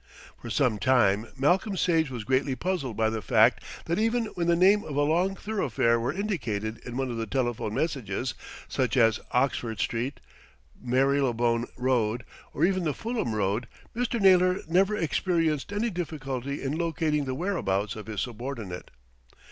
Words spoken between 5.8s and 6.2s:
were